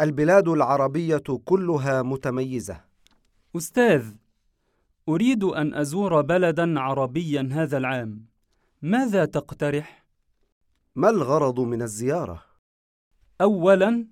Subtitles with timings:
[0.00, 2.80] البلاد العربية كلها متميزة.
[3.56, 4.14] أستاذ
[5.08, 8.26] أريد أن أزور بلدا عربيا هذا العام.
[8.82, 10.04] ماذا تقترح؟
[10.96, 12.42] ما الغرض من الزيارة؟
[13.40, 14.06] أولا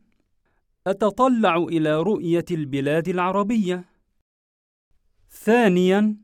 [0.87, 3.85] أتطلع إلى رؤية البلاد العربية.
[5.31, 6.17] ثانيا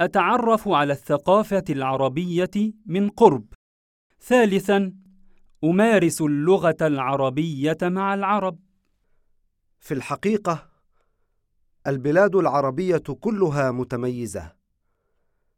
[0.00, 3.44] أتعرف على الثقافة العربية من قرب.
[4.20, 4.94] ثالثا
[5.64, 8.58] أمارس اللغة العربية مع العرب.
[9.80, 10.68] في الحقيقة
[11.86, 14.52] البلاد العربية كلها متميزة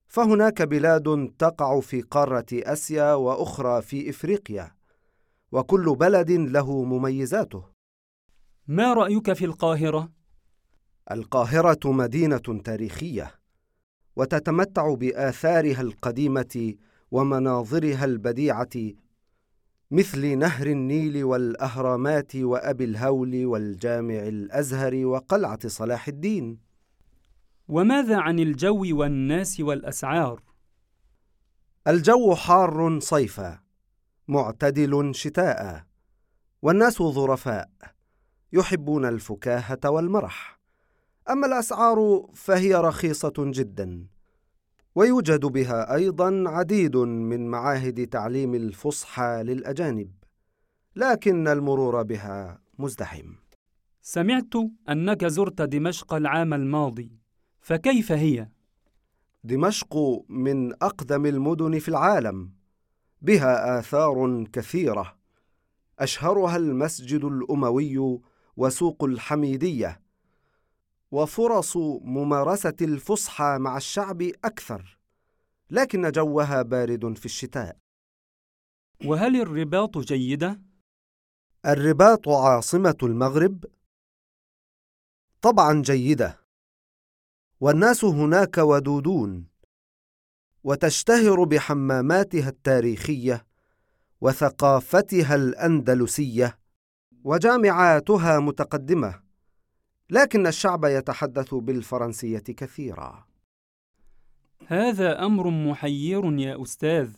[0.06, 4.74] فهناك بلاد تقع في قارة آسيا وأخرى في إفريقيا
[5.52, 7.64] وكل بلد له مميزاته
[8.66, 10.12] ما رأيك في القاهرة؟
[11.10, 13.34] القاهرة مدينة تاريخية
[14.16, 16.74] وتتمتع بآثارها القديمة
[17.10, 18.92] ومناظرها البديعة
[19.94, 26.58] مثل نهر النيل والأهرامات وأبي الهول والجامع الأزهر وقلعة صلاح الدين.
[27.68, 30.42] وماذا عن الجو والناس والأسعار؟
[31.86, 33.60] الجو حار صيفا
[34.28, 35.84] معتدل شتاء
[36.62, 37.70] والناس ظرفاء
[38.52, 40.60] يحبون الفكاهة والمرح.
[41.30, 44.06] أما الأسعار فهي رخيصة جدا.
[44.94, 50.10] ويوجد بها أيضا عديد من معاهد تعليم الفصحى للأجانب
[50.96, 53.32] لكن المرور بها مزدحم
[54.02, 54.54] سمعت
[54.88, 57.12] أنك زرت دمشق العام الماضي
[57.60, 58.48] فكيف هي؟
[59.44, 62.52] دمشق من أقدم المدن في العالم
[63.22, 65.16] بها آثار كثيرة
[65.98, 68.20] أشهرها المسجد الأموي
[68.56, 70.00] وسوق الحميدية
[71.12, 74.98] وفرص ممارسة الفصحى مع الشعب أكثر
[75.70, 77.76] لكن جوها بارد في الشتاء
[79.04, 80.62] وهل الرباط جيدة؟
[81.66, 83.64] الرباط عاصمة المغرب؟
[85.42, 86.40] طبعا جيدة
[87.60, 89.46] والناس هناك ودودون
[90.64, 93.46] وتشتهر بحماماتها التاريخية
[94.20, 96.58] وثقافتها الأندلسية
[97.24, 99.21] وجامعاتها متقدمة
[100.12, 103.26] لكن الشعب يتحدث بالفرنسية كثيرا.
[104.66, 107.14] هذا أمر محير يا أستاذ.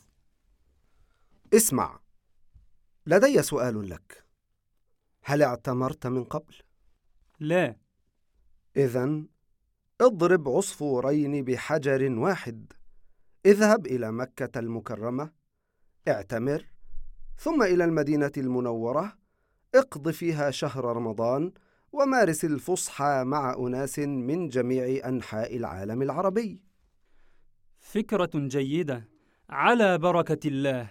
[1.54, 2.00] اسمع
[3.06, 4.25] لدي سؤال لك.
[5.25, 6.54] هل اعتمرت من قبل؟
[7.41, 7.77] لا.
[8.77, 9.22] إذا
[10.00, 12.72] اضرب عصفورين بحجر واحد.
[13.47, 15.31] اذهب إلى مكة المكرمة
[16.09, 16.66] اعتمر
[17.38, 19.19] ثم إلى المدينة المنورة
[19.75, 21.53] اقض فيها شهر رمضان
[21.94, 26.60] ومارس الفصحى مع أناس من جميع أنحاء العالم العربي.
[27.81, 29.09] فكرة جيدة
[29.50, 30.91] على بركة الله.